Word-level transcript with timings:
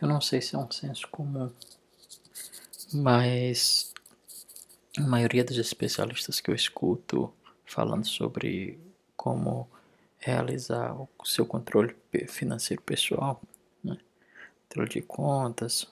Eu 0.00 0.08
não 0.08 0.20
sei 0.20 0.40
se 0.40 0.54
é 0.54 0.58
um 0.58 0.70
senso 0.70 1.06
comum, 1.08 1.52
mas 2.92 3.92
a 4.96 5.02
maioria 5.02 5.44
dos 5.44 5.58
especialistas 5.58 6.40
que 6.40 6.50
eu 6.50 6.54
escuto 6.54 7.32
falando 7.66 8.06
sobre 8.06 8.80
como 9.14 9.68
realizar 10.18 10.94
o 10.94 11.08
seu 11.24 11.44
controle 11.44 11.94
financeiro 12.28 12.82
pessoal, 12.82 13.42
né? 13.84 13.98
controle 14.62 14.88
de 14.88 15.02
contas, 15.02 15.86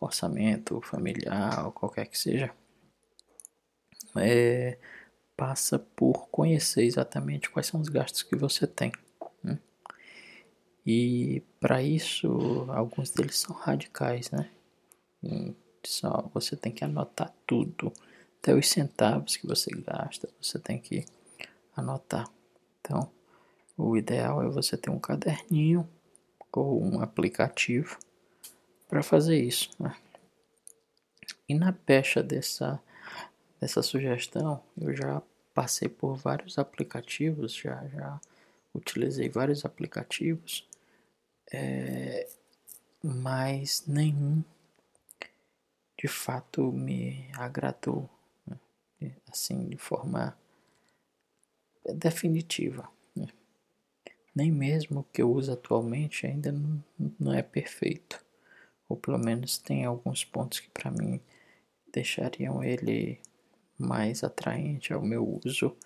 orçamento 0.00 0.80
familiar, 0.80 1.70
qualquer 1.70 2.06
que 2.06 2.18
seja, 2.18 2.52
é, 4.16 4.76
passa 5.36 5.78
por 5.78 6.28
conhecer 6.28 6.82
exatamente 6.82 7.48
quais 7.48 7.68
são 7.68 7.80
os 7.80 7.88
gastos 7.88 8.24
que 8.24 8.34
você 8.34 8.66
tem. 8.66 8.92
E 10.84 11.42
para 11.60 11.82
isso, 11.82 12.66
alguns 12.68 13.10
deles 13.10 13.38
são 13.38 13.54
radicais, 13.54 14.30
né? 14.30 14.50
E 15.22 15.54
só 15.84 16.28
você 16.34 16.56
tem 16.56 16.72
que 16.72 16.84
anotar 16.84 17.32
tudo, 17.46 17.92
até 18.40 18.54
os 18.54 18.68
centavos 18.68 19.36
que 19.36 19.46
você 19.46 19.70
gasta, 19.70 20.28
você 20.40 20.58
tem 20.58 20.78
que 20.78 21.04
anotar. 21.76 22.28
Então, 22.80 23.08
o 23.76 23.96
ideal 23.96 24.42
é 24.42 24.48
você 24.48 24.76
ter 24.76 24.90
um 24.90 24.98
caderninho 24.98 25.88
ou 26.52 26.82
um 26.82 27.00
aplicativo 27.00 27.98
para 28.88 29.02
fazer 29.02 29.40
isso. 29.40 29.70
Né? 29.78 29.94
E 31.48 31.54
na 31.54 31.72
pecha 31.72 32.22
dessa, 32.22 32.80
dessa 33.60 33.82
sugestão, 33.82 34.62
eu 34.78 34.94
já 34.94 35.22
passei 35.54 35.88
por 35.88 36.16
vários 36.16 36.58
aplicativos, 36.58 37.54
já, 37.54 37.86
já 37.88 38.20
utilizei 38.74 39.28
vários 39.28 39.64
aplicativos, 39.64 40.66
é, 41.52 42.28
mas 43.02 43.84
nenhum 43.86 44.42
de 45.98 46.08
fato 46.08 46.72
me 46.72 47.30
agradou, 47.36 48.08
né? 48.46 48.58
assim, 49.28 49.68
de 49.68 49.76
forma 49.76 50.36
definitiva 51.94 52.88
nem 54.34 54.50
mesmo 54.50 55.00
o 55.00 55.04
que 55.04 55.22
eu 55.22 55.30
uso 55.30 55.52
atualmente 55.52 56.26
ainda 56.26 56.50
não, 56.50 56.82
não 57.18 57.34
é 57.34 57.42
perfeito. 57.42 58.24
Ou 58.88 58.96
pelo 58.96 59.18
menos 59.18 59.58
tem 59.58 59.84
alguns 59.84 60.24
pontos 60.24 60.60
que 60.60 60.70
para 60.70 60.90
mim 60.90 61.20
deixariam 61.92 62.62
ele 62.64 63.20
mais 63.78 64.24
atraente 64.24 64.92
ao 64.92 65.02
meu 65.02 65.40
uso. 65.44 65.76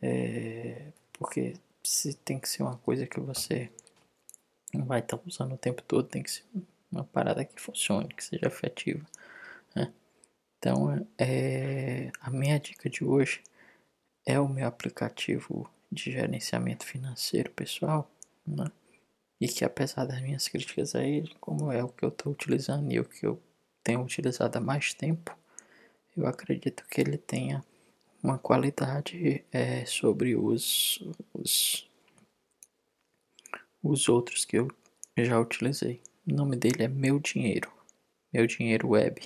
É, 0.00 0.92
porque 1.12 1.54
se 1.82 2.14
tem 2.14 2.38
que 2.38 2.48
ser 2.48 2.62
uma 2.62 2.76
coisa 2.78 3.06
que 3.06 3.20
você 3.20 3.70
não 4.78 4.86
vai 4.86 5.00
estar 5.00 5.16
tá 5.16 5.22
usando 5.26 5.54
o 5.54 5.58
tempo 5.58 5.82
todo, 5.82 6.08
tem 6.08 6.22
que 6.22 6.30
ser 6.30 6.44
uma 6.90 7.04
parada 7.04 7.44
que 7.44 7.60
funcione, 7.60 8.08
que 8.08 8.24
seja 8.24 8.46
efetiva. 8.46 9.04
Né? 9.74 9.92
Então, 10.58 11.06
é, 11.18 12.10
a 12.20 12.30
minha 12.30 12.58
dica 12.58 12.88
de 12.90 13.04
hoje 13.04 13.42
é 14.26 14.38
o 14.38 14.48
meu 14.48 14.66
aplicativo 14.66 15.70
de 15.90 16.10
gerenciamento 16.12 16.84
financeiro 16.84 17.50
pessoal, 17.50 18.10
né? 18.46 18.70
E 19.40 19.48
que 19.48 19.64
apesar 19.64 20.04
das 20.04 20.20
minhas 20.20 20.46
críticas 20.48 20.94
a 20.94 21.02
ele, 21.02 21.34
como 21.40 21.72
é 21.72 21.82
o 21.82 21.88
que 21.88 22.04
eu 22.04 22.10
estou 22.10 22.32
utilizando 22.32 22.92
e 22.92 23.00
o 23.00 23.04
que 23.04 23.26
eu 23.26 23.42
tenho 23.82 24.02
utilizado 24.02 24.58
há 24.58 24.60
mais 24.60 24.92
tempo, 24.92 25.36
eu 26.16 26.26
acredito 26.26 26.84
que 26.86 27.00
ele 27.00 27.16
tenha 27.16 27.64
uma 28.22 28.38
qualidade 28.38 29.44
é, 29.50 29.84
sobre 29.86 30.36
os, 30.36 31.02
os, 31.32 31.89
os 33.82 34.08
outros 34.08 34.44
que 34.44 34.58
eu 34.58 34.68
já 35.18 35.38
utilizei. 35.38 36.00
O 36.26 36.34
nome 36.34 36.56
dele 36.56 36.84
é 36.84 36.88
Meu 36.88 37.18
Dinheiro, 37.18 37.70
Meu 38.32 38.46
Dinheiro 38.46 38.88
Web. 38.90 39.22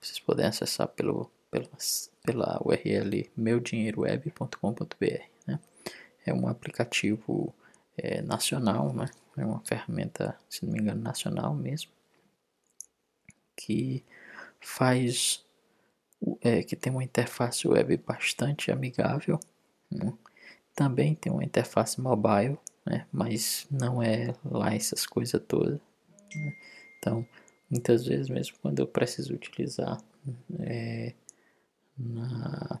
Vocês 0.00 0.18
podem 0.18 0.46
acessar 0.46 0.88
pelo, 0.88 1.30
pela, 1.50 1.68
pela 2.24 2.60
URL 2.64 3.30
meudinheiroweb.com.br 3.36 5.32
é 6.24 6.32
um 6.32 6.46
aplicativo 6.48 7.54
é, 7.96 8.22
nacional, 8.22 8.92
né? 8.92 9.08
É 9.36 9.44
uma 9.44 9.60
ferramenta, 9.60 10.38
se 10.48 10.64
não 10.64 10.72
me 10.72 10.80
engano, 10.80 11.00
nacional 11.00 11.54
mesmo, 11.54 11.90
que 13.56 14.04
faz, 14.60 15.44
é, 16.42 16.62
que 16.62 16.76
tem 16.76 16.92
uma 16.92 17.02
interface 17.02 17.66
web 17.66 17.96
bastante 17.96 18.70
amigável. 18.70 19.40
Né? 19.90 20.12
Também 20.74 21.14
tem 21.14 21.32
uma 21.32 21.44
interface 21.44 22.00
mobile, 22.00 22.58
né? 22.84 23.06
Mas 23.12 23.66
não 23.70 24.02
é 24.02 24.34
lá 24.44 24.74
essas 24.74 25.06
coisas 25.06 25.40
todas. 25.46 25.80
Né? 26.34 26.56
Então, 26.98 27.26
muitas 27.70 28.04
vezes 28.04 28.28
mesmo 28.28 28.56
quando 28.60 28.80
eu 28.80 28.86
preciso 28.86 29.34
utilizar 29.34 30.02
é, 30.60 31.14
na 31.96 32.80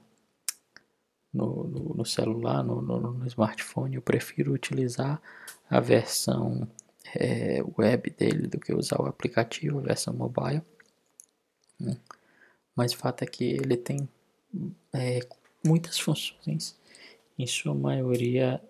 no, 1.32 1.64
no, 1.64 1.94
no 1.94 2.04
celular, 2.04 2.62
no, 2.62 2.82
no, 2.82 3.26
smartphone, 3.26 3.96
eu 3.96 4.02
prefiro 4.02 4.52
utilizar 4.52 5.20
a 5.70 5.80
versão 5.80 6.68
é, 7.14 7.62
web 7.78 8.10
dele 8.10 8.46
do 8.46 8.60
que 8.60 8.74
usar 8.74 9.00
o 9.00 9.06
aplicativo, 9.06 9.78
a 9.78 9.82
versão 9.82 10.12
mobile. 10.12 10.62
Né? 11.80 11.96
Mas 12.76 12.92
o 12.92 12.98
fato 12.98 13.22
é 13.22 13.26
que 13.26 13.44
ele 13.44 13.78
tem 13.78 14.06
é, 14.92 15.20
muitas 15.64 15.98
funções, 15.98 16.78
em 17.38 17.46
sua 17.46 17.74
maioria 17.74 18.62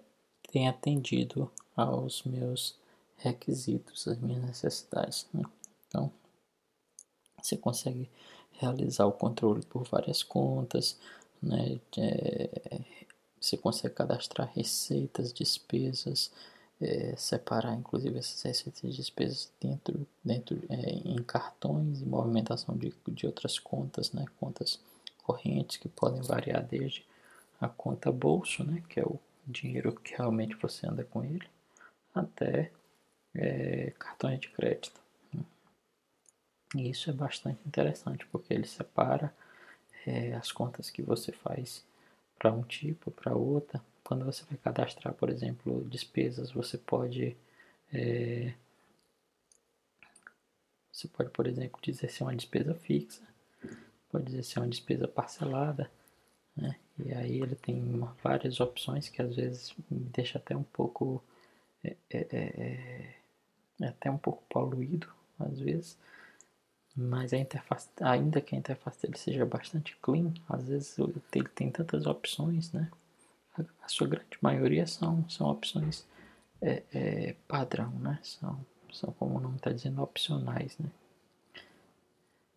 tem 0.52 0.68
atendido 0.68 1.50
aos 1.74 2.22
meus 2.22 2.76
requisitos, 3.16 4.06
às 4.06 4.18
minhas 4.18 4.44
necessidades. 4.44 5.26
Né? 5.32 5.42
Então, 5.88 6.12
você 7.40 7.56
consegue 7.56 8.08
realizar 8.52 9.06
o 9.06 9.12
controle 9.12 9.64
por 9.64 9.82
várias 9.84 10.22
contas, 10.22 10.98
né? 11.42 11.80
É, 11.98 12.80
você 13.40 13.56
consegue 13.56 13.94
cadastrar 13.94 14.52
receitas, 14.54 15.32
despesas, 15.32 16.30
é, 16.80 17.14
separar 17.16 17.74
inclusive 17.74 18.18
essas 18.18 18.40
receitas 18.42 18.84
e 18.84 18.88
despesas 18.88 19.52
dentro, 19.60 20.06
dentro 20.24 20.62
é, 20.68 20.90
em 20.90 21.22
cartões 21.24 22.00
e 22.00 22.04
movimentação 22.04 22.76
de, 22.76 22.94
de 23.08 23.26
outras 23.26 23.58
contas, 23.58 24.12
né? 24.12 24.24
contas 24.38 24.78
correntes 25.22 25.76
que 25.76 25.88
podem 25.88 26.22
variar 26.22 26.62
desde 26.64 27.04
a 27.60 27.68
conta 27.68 28.12
bolso, 28.12 28.62
né? 28.62 28.82
que 28.88 29.00
é 29.00 29.04
o 29.04 29.18
dinheiro 29.46 29.94
que 29.94 30.14
realmente 30.16 30.54
você 30.56 30.86
anda 30.86 31.04
com 31.04 31.24
ele, 31.24 31.48
até 32.14 32.70
é, 33.34 33.92
cartões 33.98 34.40
de 34.40 34.48
crédito. 34.48 35.00
E 36.74 36.88
isso 36.88 37.10
é 37.10 37.12
bastante 37.12 37.60
interessante 37.66 38.26
porque 38.26 38.54
ele 38.54 38.66
separa 38.66 39.34
é, 40.06 40.34
as 40.34 40.50
contas 40.50 40.90
que 40.90 41.02
você 41.02 41.32
faz 41.32 41.84
para 42.38 42.52
um 42.52 42.62
tipo, 42.62 43.10
para 43.10 43.34
outra. 43.34 43.82
Quando 44.02 44.24
você 44.24 44.44
vai 44.44 44.56
cadastrar, 44.58 45.14
por 45.14 45.28
exemplo, 45.28 45.84
despesas, 45.88 46.50
você 46.50 46.78
pode 46.78 47.36
é, 47.92 48.54
você 50.90 51.08
pode, 51.08 51.30
por 51.30 51.46
exemplo, 51.46 51.80
dizer 51.82 52.08
se 52.10 52.22
é 52.22 52.26
uma 52.26 52.36
despesa 52.36 52.74
fixa, 52.74 53.22
pode 54.10 54.26
dizer 54.26 54.42
se 54.42 54.58
é 54.58 54.60
uma 54.60 54.68
despesa 54.68 55.08
parcelada, 55.08 55.90
né? 56.56 56.76
E 57.04 57.12
aí 57.12 57.40
ele 57.40 57.54
tem 57.56 57.82
várias 58.22 58.60
opções 58.60 59.08
que 59.08 59.22
às 59.22 59.36
vezes 59.36 59.74
me 59.90 60.00
deixa 60.10 60.38
até 60.38 60.56
um 60.56 60.62
pouco 60.62 61.22
é, 61.82 61.96
é, 62.10 62.26
é, 62.30 63.14
é 63.80 63.86
até 63.88 64.10
um 64.10 64.18
pouco 64.18 64.42
poluído 64.48 65.08
às 65.38 65.58
vezes 65.58 65.98
mas 66.94 67.32
a 67.32 67.38
interface, 67.38 67.88
ainda 68.00 68.40
que 68.40 68.54
a 68.54 68.58
interface 68.58 69.00
dele 69.00 69.16
seja 69.16 69.46
bastante 69.46 69.96
clean, 70.02 70.32
às 70.48 70.68
vezes 70.68 70.98
ele 70.98 71.48
tem 71.48 71.70
tantas 71.70 72.06
opções, 72.06 72.70
né? 72.72 72.90
A, 73.82 73.88
sua 73.88 74.06
grande 74.06 74.38
maioria 74.40 74.86
são, 74.86 75.28
são 75.28 75.48
opções 75.48 76.06
é, 76.60 76.82
é, 76.92 77.36
padrão, 77.48 77.90
né? 77.98 78.18
São, 78.22 78.64
são, 78.92 79.12
como 79.12 79.40
não 79.40 79.56
está 79.56 79.72
dizendo, 79.72 80.02
opcionais, 80.02 80.76
né? 80.78 80.90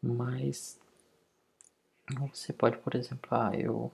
Mas 0.02 0.80
você 2.14 2.54
pode, 2.54 2.78
por 2.78 2.96
exemplo, 2.96 3.28
ah, 3.32 3.52
eu 3.54 3.92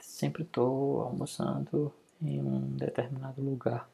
sempre 0.00 0.42
estou 0.42 1.02
almoçando 1.02 1.92
em 2.20 2.42
um 2.42 2.76
determinado 2.76 3.42
lugar. 3.42 3.88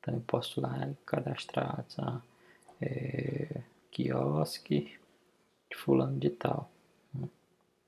Então 0.00 0.14
eu 0.14 0.20
posso 0.20 0.60
lá 0.60 0.90
cadastrar, 1.06 1.84
tá? 1.96 2.22
É, 2.80 3.62
quiosque 3.90 4.98
de 5.70 5.76
fulano 5.76 6.18
de 6.18 6.30
tal. 6.30 6.70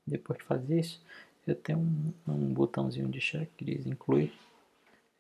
Depois 0.07 0.39
de 0.39 0.45
fazer 0.45 0.81
isso, 0.81 1.03
eu 1.47 1.55
tenho 1.55 1.79
um, 1.79 2.13
um 2.27 2.55
botãozinho 2.55 3.09
de 3.09 3.21
check 3.21 3.51
que 3.57 3.65
diz 3.65 3.87
incluir 3.87 4.33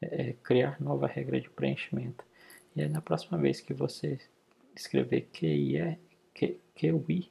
é, 0.01 0.35
criar 0.43 0.81
nova 0.81 1.07
regra 1.07 1.41
de 1.41 1.51
preenchimento. 1.51 2.25
E 2.75 2.83
aí 2.83 2.89
na 2.89 3.01
próxima 3.01 3.37
vez 3.37 3.61
que 3.61 3.75
você 3.75 4.19
escrever 4.75 5.29
QI, 5.33 5.99
QI 6.75 7.31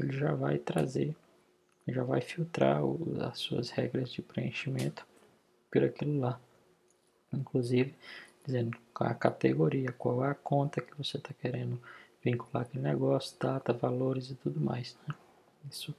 ele 0.00 0.12
já 0.12 0.34
vai 0.34 0.58
trazer, 0.58 1.14
já 1.88 2.02
vai 2.04 2.20
filtrar 2.20 2.84
o, 2.84 3.22
as 3.22 3.38
suas 3.38 3.70
regras 3.70 4.12
de 4.12 4.22
preenchimento 4.22 5.06
por 5.70 5.82
aquilo 5.84 6.20
lá. 6.20 6.40
Inclusive 7.32 7.94
dizendo 8.44 8.76
a 8.94 9.14
categoria, 9.14 9.92
qual 9.92 10.24
é 10.24 10.30
a 10.30 10.34
conta 10.34 10.80
que 10.80 10.96
você 10.96 11.16
está 11.16 11.32
querendo 11.32 11.80
vincular 12.22 12.64
aquele 12.64 12.82
negócio, 12.82 13.36
data, 13.38 13.72
valores 13.72 14.30
e 14.30 14.34
tudo 14.34 14.60
mais. 14.60 14.96
Né? 15.06 15.14
Isso 15.70 15.94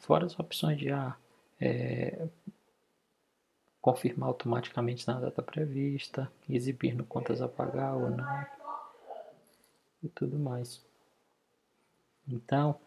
fora 0.00 0.26
as 0.26 0.38
opções 0.38 0.78
de 0.78 0.90
ah, 0.90 1.16
é, 1.60 2.28
confirmar 3.80 4.28
automaticamente 4.28 5.06
na 5.06 5.18
data 5.18 5.42
prevista, 5.42 6.30
exibir 6.48 6.94
no 6.94 7.04
contas 7.04 7.40
a 7.40 7.48
pagar 7.48 7.94
ou 7.94 8.10
não 8.10 8.46
e 10.02 10.08
tudo 10.08 10.38
mais. 10.38 10.84
Então, 12.28 12.78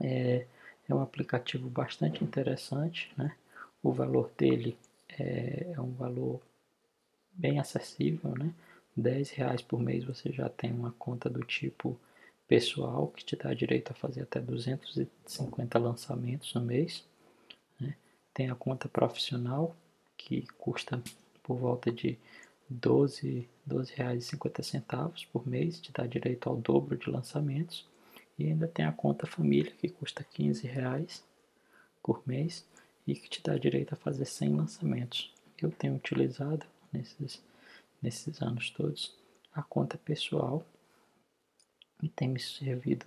é, 0.00 0.46
é 0.88 0.94
um 0.94 1.00
aplicativo 1.00 1.68
bastante 1.68 2.22
interessante, 2.22 3.12
né? 3.16 3.34
O 3.82 3.92
valor 3.92 4.30
dele 4.36 4.76
é, 5.08 5.72
é 5.74 5.80
um 5.80 5.92
valor 5.92 6.40
bem 7.32 7.58
acessível, 7.58 8.34
né? 8.36 8.52
10 8.96 9.30
reais 9.30 9.60
por 9.62 9.78
mês 9.78 10.04
você 10.04 10.32
já 10.32 10.48
tem 10.48 10.72
uma 10.72 10.92
conta 10.92 11.28
do 11.28 11.40
tipo 11.40 11.98
pessoal 12.48 13.08
que 13.08 13.24
te 13.24 13.36
dá 13.36 13.52
direito 13.52 13.90
a 13.90 13.94
fazer 13.94 14.22
até 14.22 14.40
250 14.40 15.78
lançamentos 15.78 16.54
no 16.54 16.62
mês. 16.62 17.04
Né? 17.78 17.94
Tem 18.32 18.48
a 18.48 18.54
conta 18.54 18.88
profissional 18.88 19.76
que 20.16 20.46
custa 20.58 21.02
por 21.42 21.56
volta 21.56 21.92
de 21.92 22.18
12, 22.68 23.48
12 23.64 23.92
reais 23.94 24.24
e 24.24 24.28
50 24.28 24.62
centavos 24.62 25.24
por 25.26 25.46
mês, 25.46 25.80
te 25.80 25.92
dá 25.92 26.06
direito 26.06 26.48
ao 26.48 26.56
dobro 26.56 26.96
de 26.96 27.10
lançamentos. 27.10 27.86
E 28.38 28.44
ainda 28.44 28.68
tem 28.68 28.84
a 28.84 28.92
conta 28.92 29.26
família 29.26 29.72
que 29.72 29.88
custa 29.88 30.22
15 30.22 30.66
reais 30.66 31.24
por 32.02 32.22
mês 32.26 32.66
e 33.06 33.14
que 33.14 33.28
te 33.28 33.42
dá 33.42 33.56
direito 33.56 33.94
a 33.94 33.96
fazer 33.96 34.24
100 34.24 34.56
lançamentos. 34.56 35.32
Eu 35.60 35.70
tenho 35.70 35.94
utilizado 35.94 36.66
nesses, 36.92 37.42
nesses 38.02 38.42
anos 38.42 38.70
todos 38.70 39.16
a 39.52 39.62
conta 39.62 39.96
pessoal 39.96 40.64
e 42.02 42.08
tem 42.08 42.28
me 42.28 42.38
servido 42.38 43.06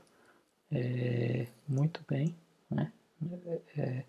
é, 0.71 1.47
muito 1.67 2.03
bem. 2.07 2.35
Né? 2.69 2.91
É, 3.77 4.03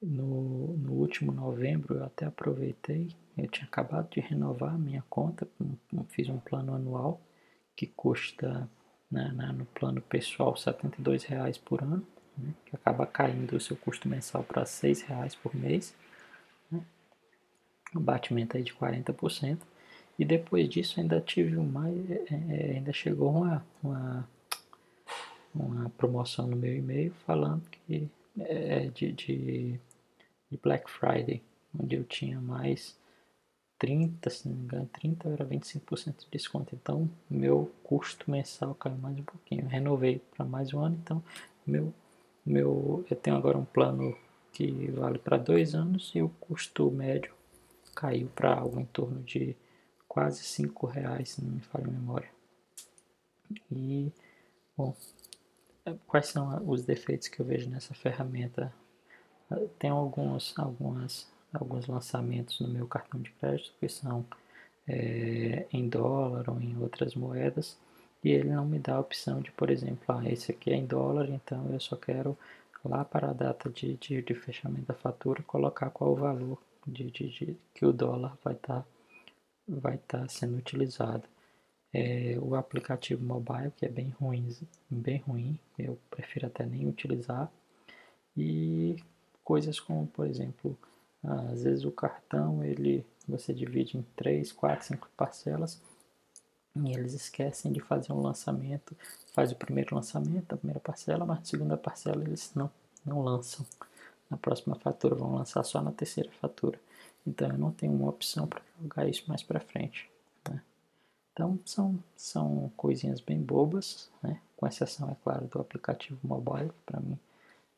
no, 0.00 0.76
no 0.76 0.92
último 0.92 1.32
novembro 1.32 1.96
eu 1.96 2.04
até 2.04 2.26
aproveitei, 2.26 3.08
eu 3.36 3.48
tinha 3.48 3.66
acabado 3.66 4.10
de 4.10 4.20
renovar 4.20 4.74
a 4.74 4.78
minha 4.78 5.02
conta, 5.08 5.48
fiz 6.08 6.28
um 6.28 6.38
plano 6.38 6.74
anual 6.74 7.20
que 7.74 7.86
custa 7.86 8.68
né, 9.10 9.52
no 9.56 9.64
plano 9.66 10.00
pessoal 10.00 10.54
R$ 10.54 11.18
reais 11.28 11.58
por 11.58 11.82
ano, 11.82 12.06
né, 12.36 12.52
que 12.64 12.76
acaba 12.76 13.06
caindo 13.06 13.56
o 13.56 13.60
seu 13.60 13.76
custo 13.76 14.08
mensal 14.08 14.42
para 14.42 14.62
R$ 14.62 14.92
reais 15.06 15.34
por 15.34 15.54
mês, 15.54 15.94
né, 16.70 16.82
um 17.94 18.00
batimento 18.00 18.56
aí 18.56 18.62
de 18.62 18.74
40%. 18.74 19.58
E 20.18 20.24
depois 20.24 20.68
disso 20.68 20.98
ainda 20.98 21.20
tive 21.20 21.56
mais, 21.56 22.10
é, 22.10 22.24
é, 22.30 22.76
ainda 22.76 22.92
chegou 22.92 23.30
uma, 23.30 23.66
uma, 23.82 24.28
uma 25.54 25.90
promoção 25.90 26.46
no 26.46 26.56
meu 26.56 26.74
e-mail 26.74 27.12
falando 27.26 27.62
que 27.68 28.08
é 28.40 28.86
de, 28.86 29.12
de, 29.12 29.80
de 30.50 30.56
Black 30.62 30.90
Friday, 30.90 31.42
onde 31.78 31.96
eu 31.96 32.04
tinha 32.04 32.40
mais 32.40 32.96
30, 33.78 34.30
se 34.30 34.48
não 34.48 34.56
me 34.56 34.64
engano, 34.64 34.90
30 34.92 35.28
era 35.28 35.44
25% 35.44 36.24
de 36.24 36.30
desconto. 36.30 36.74
Então, 36.74 37.08
meu 37.28 37.70
custo 37.82 38.30
mensal 38.30 38.74
caiu 38.74 38.96
mais 38.96 39.18
um 39.18 39.22
pouquinho. 39.22 39.64
Eu 39.64 39.68
renovei 39.68 40.20
para 40.34 40.44
mais 40.44 40.72
um 40.72 40.80
ano, 40.80 40.96
então 41.02 41.22
meu 41.66 41.92
meu 42.44 43.04
eu 43.10 43.16
tenho 43.16 43.36
agora 43.36 43.58
um 43.58 43.64
plano 43.64 44.16
que 44.52 44.90
vale 44.92 45.18
para 45.18 45.36
dois 45.36 45.74
anos 45.74 46.12
e 46.14 46.22
o 46.22 46.28
custo 46.40 46.90
médio 46.90 47.34
caiu 47.94 48.28
para 48.28 48.54
algo 48.54 48.78
em 48.80 48.84
torno 48.86 49.22
de 49.22 49.56
quase 50.06 50.44
5 50.44 50.86
reais, 50.86 51.30
se 51.30 51.44
não 51.44 51.52
me 51.52 51.60
falha 51.60 51.86
a 51.86 51.90
memória. 51.90 52.30
E, 53.70 54.12
bom, 54.76 54.94
quais 56.06 56.28
são 56.28 56.62
os 56.68 56.84
defeitos 56.84 57.28
que 57.28 57.40
eu 57.40 57.46
vejo 57.46 57.68
nessa 57.68 57.94
ferramenta? 57.94 58.72
Tem 59.78 59.90
alguns, 59.90 60.58
algumas, 60.58 61.30
alguns 61.56 61.86
lançamentos 61.86 62.60
no 62.60 62.68
meu 62.68 62.86
cartão 62.86 63.20
de 63.20 63.30
crédito 63.32 63.72
que 63.80 63.88
são 63.88 64.24
é, 64.86 65.66
em 65.72 65.88
dólar 65.88 66.48
ou 66.50 66.60
em 66.60 66.76
outras 66.78 67.14
moedas 67.14 67.76
e 68.22 68.30
ele 68.30 68.50
não 68.50 68.64
me 68.66 68.78
dá 68.78 68.96
a 68.96 69.00
opção 69.00 69.40
de, 69.40 69.50
por 69.52 69.70
exemplo, 69.70 70.04
ah, 70.08 70.28
esse 70.28 70.50
aqui 70.52 70.70
é 70.70 70.74
em 70.74 70.86
dólar, 70.86 71.28
então 71.30 71.70
eu 71.72 71.80
só 71.80 71.96
quero 71.96 72.36
lá 72.84 73.04
para 73.04 73.30
a 73.30 73.32
data 73.32 73.68
de, 73.70 73.94
de, 73.94 74.22
de 74.22 74.34
fechamento 74.34 74.86
da 74.86 74.94
fatura 74.94 75.42
colocar 75.42 75.90
qual 75.90 76.12
o 76.12 76.16
valor 76.16 76.58
de, 76.86 77.10
de, 77.10 77.28
de 77.28 77.56
que 77.74 77.84
o 77.84 77.92
dólar 77.92 78.36
vai 78.42 78.54
estar 78.54 78.80
tá 78.80 78.86
vai 79.68 79.98
tá 79.98 80.28
sendo 80.28 80.56
utilizado. 80.56 81.24
É, 81.92 82.38
o 82.40 82.54
aplicativo 82.54 83.24
mobile, 83.24 83.72
que 83.76 83.86
é 83.86 83.88
bem 83.88 84.10
ruim, 84.20 84.48
bem 84.90 85.18
ruim, 85.18 85.58
eu 85.78 85.98
prefiro 86.10 86.46
até 86.46 86.66
nem 86.66 86.86
utilizar. 86.88 87.50
E 88.36 88.96
coisas 89.42 89.80
como, 89.80 90.06
por 90.06 90.26
exemplo, 90.26 90.76
às 91.26 91.62
vezes 91.62 91.84
o 91.84 91.90
cartão 91.90 92.62
ele 92.64 93.04
você 93.28 93.52
divide 93.52 93.98
em 93.98 94.02
3, 94.14 94.52
4, 94.52 94.86
5 94.86 95.08
parcelas 95.16 95.80
e 96.76 96.92
eles 96.92 97.12
esquecem 97.12 97.72
de 97.72 97.80
fazer 97.80 98.12
um 98.12 98.20
lançamento, 98.20 98.96
faz 99.32 99.50
o 99.50 99.56
primeiro 99.56 99.94
lançamento, 99.94 100.52
a 100.54 100.56
primeira 100.56 100.78
parcela, 100.78 101.24
mas 101.24 101.38
na 101.38 101.44
segunda 101.44 101.76
parcela 101.76 102.22
eles 102.22 102.52
não, 102.54 102.70
não 103.04 103.22
lançam. 103.22 103.66
Na 104.30 104.36
próxima 104.36 104.76
fatura 104.76 105.14
vão 105.14 105.34
lançar 105.34 105.64
só 105.64 105.80
na 105.80 105.90
terceira 105.90 106.30
fatura. 106.40 106.78
Então 107.26 107.48
eu 107.48 107.58
não 107.58 107.72
tenho 107.72 107.92
uma 107.92 108.08
opção 108.08 108.46
para 108.46 108.62
jogar 108.80 109.08
isso 109.08 109.24
mais 109.26 109.42
para 109.42 109.58
frente. 109.58 110.08
Né? 110.48 110.62
Então 111.32 111.58
são, 111.64 111.98
são 112.16 112.70
coisinhas 112.76 113.20
bem 113.20 113.40
bobas, 113.40 114.08
né? 114.22 114.40
com 114.56 114.66
exceção, 114.66 115.10
é 115.10 115.16
claro, 115.24 115.46
do 115.46 115.60
aplicativo 115.60 116.18
mobile, 116.22 116.70
para 116.84 117.00
mim 117.00 117.18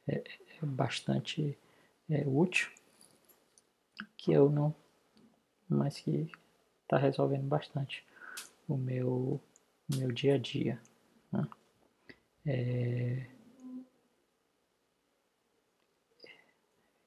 é, 0.08 0.22
é 0.62 0.66
bastante 0.66 1.56
é, 2.10 2.24
útil, 2.26 2.70
que 4.16 4.32
eu 4.32 4.50
não, 4.50 4.74
mas 5.68 5.98
que 6.00 6.30
está 6.82 6.98
resolvendo 6.98 7.46
bastante 7.46 8.04
o 8.68 8.76
meu, 8.76 9.40
meu 9.94 10.12
dia 10.12 10.34
a 10.34 10.38
dia. 10.38 10.80
Né? 11.32 11.48
É... 12.46 13.26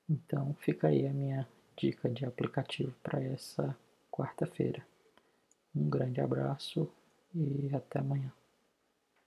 Então 0.09 0.53
fica 0.59 0.87
aí 0.87 1.07
a 1.07 1.13
minha 1.13 1.47
dica 1.77 2.09
de 2.09 2.25
aplicativo 2.25 2.93
para 3.01 3.21
essa 3.23 3.75
quarta-feira. 4.11 4.85
Um 5.75 5.89
grande 5.89 6.19
abraço 6.19 6.91
e 7.33 7.69
até 7.73 7.99
amanhã. 7.99 8.31